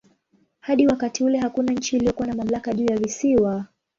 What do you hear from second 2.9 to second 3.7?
visiwa.